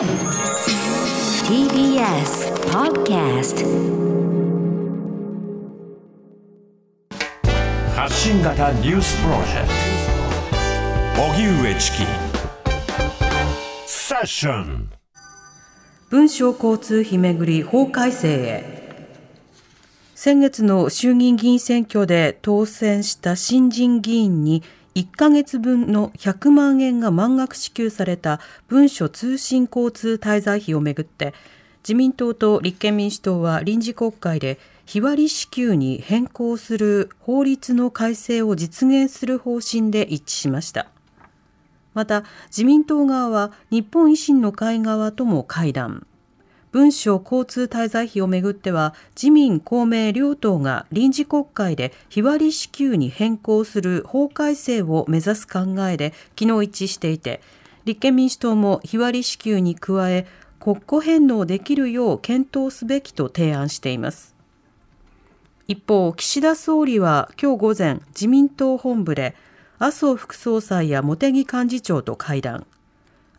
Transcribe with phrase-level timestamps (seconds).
[0.00, 0.08] TBS
[2.72, 3.66] Podcast
[7.94, 9.68] 発信型ニュースプロジェク
[11.16, 11.22] ト。
[11.22, 11.98] 荻上チキ。
[13.84, 14.90] セッション。
[16.08, 18.80] 文書交通費めぐり法改正へ。
[20.14, 24.62] 先月の衆議院議員選挙で当選した新人議員に
[25.00, 28.38] 1ヶ月分の100万円が満額支給された
[28.68, 31.32] 文書通信交通滞在費をめぐって
[31.82, 40.88] 自民党と立憲民主党は臨時国会で日割り支給に変更する法律の改正を実現する方針で一致しました。
[41.94, 46.06] また自民党側は日本維新の会側とも会談。
[46.72, 57.40] 文書交通滞在費をめぐっては自民公明両党が臨時国会で日割り支給に変更する法改正を目指す考えで昨日一致していて
[57.84, 60.26] 立憲民主党も日割り支給に加え
[60.60, 64.36] 国庫返納できるよう検討すべきと提案しています。
[65.66, 69.34] 一方岸田総理は今日午前自民党本部で
[69.78, 72.66] 麻生副総裁や茂木幹事長と会談。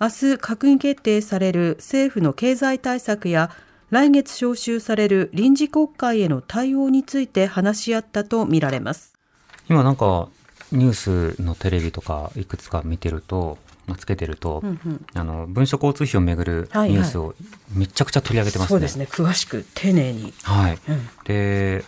[0.01, 3.51] 明日閣議決定される政府の経済対策や
[3.91, 9.13] 来月召集される臨時国会への対応について話し合ったとみられます。
[9.69, 10.27] 今なんか
[10.71, 13.59] ニュースのテレビとかいくつか見てると
[13.99, 17.35] つけてると、うんうん、あの文書交通費をめぐるニュースを
[17.75, 18.75] めちゃくちゃ取り上げてますね。
[18.77, 19.25] はいはい、そうですね。
[19.25, 20.33] 詳しく丁寧に。
[20.41, 21.85] はい、うん、で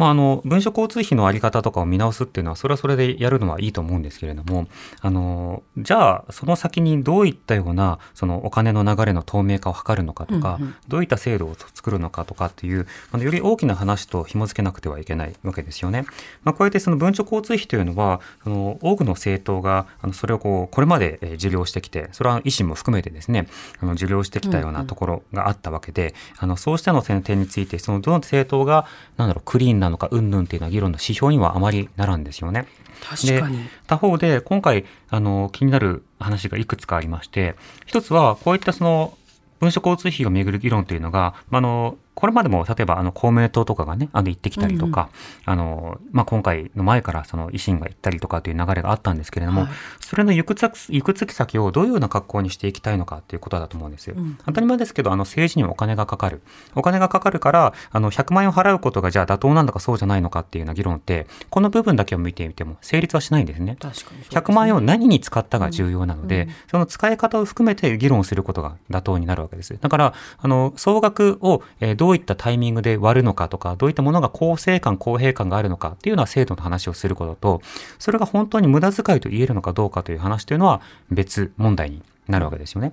[0.00, 4.66] まあ、あの文書交通費の在り方とかを見直すっていうのはそれはそれでやるのはいいと思うんですけれども
[5.02, 16.06] あのじゃあその先にどういったようなそのお金の流れの透明化を図るのかとか、うんうん、どういった制度を作るのかとかっていうあのより大きな話と紐付けなくてはいけないわけですよね。
[16.44, 23.48] まあ、こうやってその文書交通費というのはその多くの政党があのそれをこうこれまで受領してきてそれは維新も含めてですね
[23.80, 28.86] あの受領してきたようなところがあったわけで、うんうん、あのそうしたの点についてそのどの政党が
[29.18, 32.66] なんだろうクリーンなのかうんぬんっていうのは議論の指標にはあまりならんですよね。
[33.02, 33.58] 確かに。
[33.86, 37.56] 他方で今回あの気になる話がいくつかありまして
[37.86, 39.16] 一つはこういったその
[39.60, 45.08] 文書交通費をめぐる議論というのが、あのこれまでも例えばあの公明党とかがね、あの行ってきたりとか、
[45.46, 49.70] うん、あのまあ、今回の前からその維新が行ったりとかという流れがあったんですけれども、はい、
[50.00, 54.14] それの行く行くき先をどういうような格好にしていきたいのかということだと思うんですよ。
[54.18, 56.42] うん、当たり前ですけど、あの政治にもお金がかかる。
[56.74, 63.76] お金がかかるから、あの100万円を払うことがじゃあ妥当なのかそうじゃないのかっていうような議論って、この部分だけを見てみても成立はしないんですね。
[63.80, 69.76] 確かに、ね、100万円を何に使ったが重要なので、うん、その使い方を含めて議論することが妥当になるわけです。
[69.80, 77.62] だから、あの総額を、えどうういったタイミングで割るのかとか、どういったものが公正感、公平感があるのかっていうのは制度の話をすることと、
[77.98, 82.90] それが本当に無駄遣いと言えるのかどうかという話というのは別問題になるわけですよね。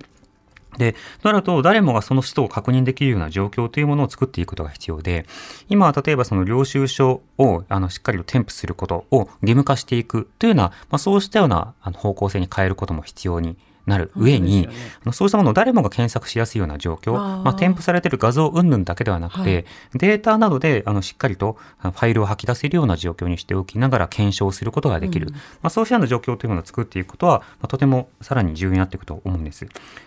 [0.76, 5.26] で、となると、誰もがその使途を確認できるような状況というものを作っていくことが必要で、
[5.68, 13.56] 今は例えばその領収書をあのしっかりと添付することを義務化していくというような、まあ、そうしたような方向性に変えることも必要に
[13.88, 29.66] なる上に、ね,、そうしたものを誰もが検索しやすいような状況、あまあ、添付されている画像云々だけではなくて、はい、データなどであのしっかりとファイルを吐き出せるような状況にしておきながら検証することができる、うん、まあ、そうしたような状況というものを作っていくことは、まあ、とてもさらに重要になっていくと思うんです。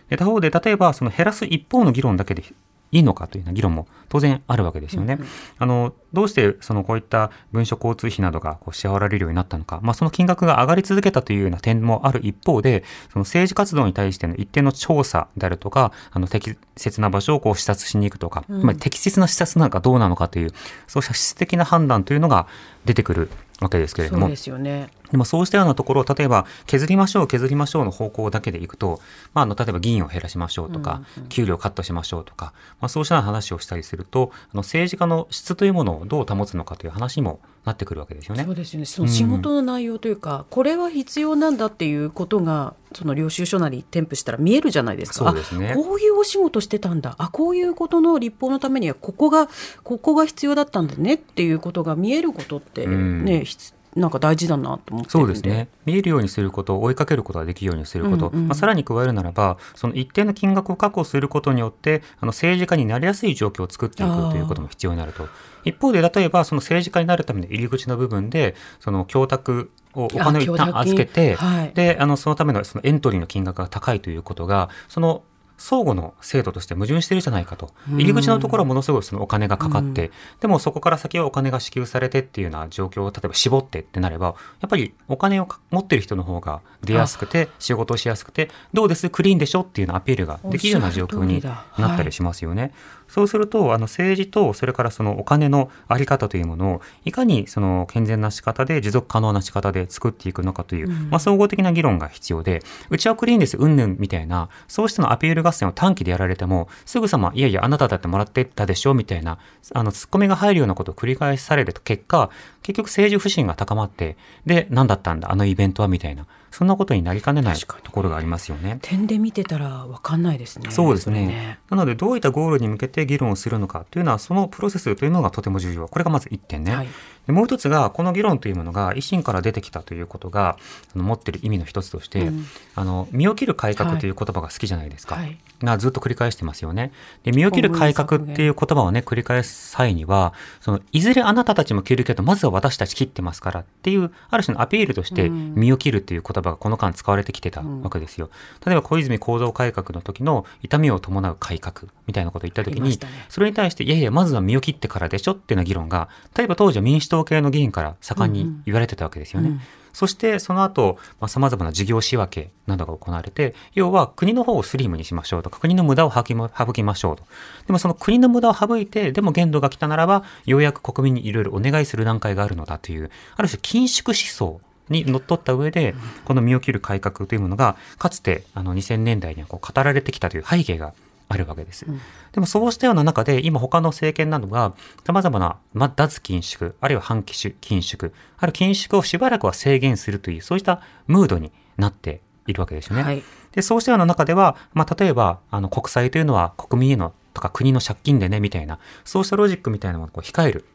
[0.10, 2.44] で他方で例えばその減らす一方の議論だけで
[2.92, 5.16] いいのかというような議論も当然あるわけですよね。
[5.16, 5.28] うんうん、
[5.60, 20.52] あのどうしてそのこういった文書交通費などがこう支払われるようになったのか、まあ、その金額が上がり続けたというような点もある一方で、その政治活動に対しての一定の調査であるとか、あの適切な場所をこう視察しに行くとか、うん、まあ、適切な視察なのかどうなのかという、
[20.88, 22.48] そうした質的な判断というのが
[22.86, 23.30] 出てくる
[23.62, 24.24] わけですけれども。
[24.24, 24.90] そうですよね。
[25.12, 29.02] でもそうしたようなところを例えば削りましょう削りましょうの方向だけでいくと、
[29.34, 38.46] まあ、あの例えば議員を減らしましょうとか、うんうん、給料カットしましょうとか、まあ、そうした話をしたりするとあの政治家の質というものをどう保つのかという話にもなってくるわけですよね。
[38.46, 45.34] そうですよねその仕事の内容というか、うん、これは必要なんだっていうことがその領収書なり添付したら見えるじゃないですか。
[45.34, 45.74] ですね。
[45.76, 47.16] こういうお仕事してたんだ。
[47.18, 49.50] あこういうことの立法のためにはここが
[49.84, 55.68] ここが必要だったんだねっていうことが見えることってね、うんなんか大事だなと思ってそうですね。
[55.86, 65.28] 見えるようにすること追いかけることができるようにすること、うんうん、まあ、さらに加えるならばその一定の金額を確保することによってあの政治家になりやすい状況を作っていくということも必要になると。
[65.64, 75.24] 一方で例えばその政治家になるための入り口の部分でその供託をお金を一旦預けて、はい、であのそのためのそのエントリーの金額が高いということがその
[75.58, 77.70] 相互の制度として矛盾してるじゃないかと。
[77.90, 80.10] 入り口のところはものすごいそのお金がかかって、
[80.40, 89.08] でもそこから先はお金が支給されてっていうような状況を例えば絞ってってなれば、やっぱりお金を持ってる人の方が出やすくて、仕事をしやすくて、どうです？
[89.12, 89.62] クリーンでしょ？
[89.62, 92.74] っていうアピールができるような状況になったりしますよね。
[93.12, 109.40] そうすると、あの政治とそれからそのお金のあり方というものを、いかにその健全な仕方で持続可能な仕方で作っていくのかという、まあ総合的な議論が必要で、うちはクリーンです、うんぬんみたいな、そうしたのアピール合戦を短期でやられても、すぐさま、いやいや、あなただってもらってたでしょみたいな、
[109.74, 112.30] あの、突っ込みが入るようなことを繰り返される結果、
[112.64, 114.16] 結局政治不信が高まって、
[114.46, 118.80] で、何だったんだ、あのイベントはみたいな、そんなことになりかねないところがありますよね。
[118.82, 120.70] 点で見てたら分かんないですね。
[120.70, 121.26] そうですね。
[121.26, 125.88] ねなので、どういったゴールに向けて議論をするのかというのは、そのプロセスというのがとても重要。
[125.88, 126.76] これがまず1点ね。
[126.76, 126.88] はい
[127.28, 130.58] でもう一つが、この議論というものが維新から出てきたということが、
[130.96, 132.46] 持っている意味の一つとして、うん。
[132.76, 135.16] あの、身を切る改革という言葉が好きじゃないですか。
[135.16, 135.38] はい。
[135.64, 136.92] がずっと繰り返してますよね。
[137.24, 145.54] で、身を切る改革っていう言葉をね、繰り返す際には、その、いずれあなたたちも切るけど、まずは私たち切ってますからっていう、ある種のアピールとして、うん。
[145.56, 148.30] 身を切るっていう言葉がこの間使われてきてたわけですよ。
[148.66, 152.98] 例えば、小泉構造改革の時の痛みを伴う改革みたいなことを言った時に、ね。
[153.30, 159.50] それに対して、いやいや、まずは身を切ってからでしょっていうような議論が、例えば当時は民主党系の議員から盛んに言われてたわけですよね。
[159.50, 159.62] うん
[159.94, 167.24] そしてその後、まあ、様々な事業仕分けなどが行われて、要は国の方をスリムにしましょうとか、国の無駄を省きま省きましょうと。
[167.68, 175.94] でもその国の無駄を省いて、でも限度が来たならば、ようやく国民にいろいろお願いする段階があるのだという、ある種緊縮思想にのっとった上で、
[176.24, 180.94] この身を切る改革というものが、かつてあの2000年代にはこう語られてきたという背景が
[181.32, 181.86] あるわけです。
[182.32, 184.74] でもそうしたような中で、今他の政権などが
[185.04, 193.04] 様々な、まあ、脱緊縮、あるいは反緊縮、あるいは緊縮をしばらくは制限するという、そうしたムードになっているわけですよね。
[193.04, 200.66] はいで、そうしたような中では、まあ、例えば、あの、国債というのは国民へのとか国の借金でね、みたいな、そうしたロジックみたいなものを控える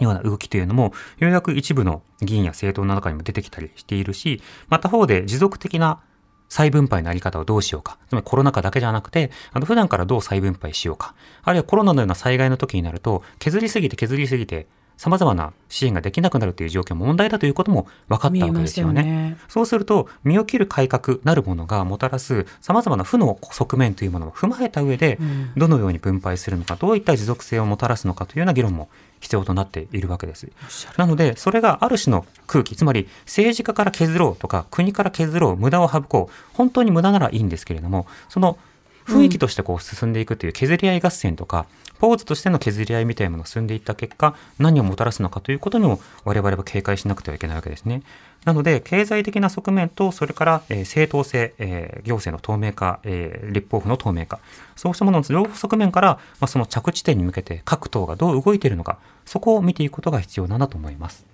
[0.00, 6.00] ような動きというのも、ようやく一部の議員や政党の中にも出てきたりしているし、また方で持続的な
[6.48, 7.98] 再分配のあり方をどうしようか。
[8.08, 11.14] つまりコロナ禍だけじゃなくて、あの普段からどう再分配しようか。
[11.42, 14.66] あるいはコロナのような災害の時になると、削りすぎて削りすぎて、
[14.96, 19.02] 様々な支援ができなくなるという状況も問題だということも分かったわけですよね。
[19.02, 28.88] よねそうすると、身を切る改革なるものがもたらす様々な負の側面というものを踏まえた上でうん、どのように分配するのか、どういった持続性をもたらすのかというような議論も
[29.20, 30.48] 必要となっているわけです。
[30.96, 38.58] なので、それがある種の空気、つまり政治家から削ろうとか、国から削ろう、無駄を省こう、本当に無駄ならいいんですけれども、その
[39.06, 41.66] 雰囲気としてこう進んでいくという削り合い合戦とか、
[41.98, 48.02] ポーズとしての削り合いみたいなものが進んでいった結果、何をもたらすのかということにも我々は警戒しなくてはいけないわけですね。
[48.44, 54.40] なので、経済的な側面と、それから、えー正当性、えー行政の透明化、えー立法府の透明化、
[54.76, 56.08] そうしたものの両側面から、
[56.40, 61.24] まあ、その着地点に向けて各党がどう動いているのか、そこを見ていくことが必要なんだと思います。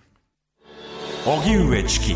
[1.24, 2.14] 荻上チキ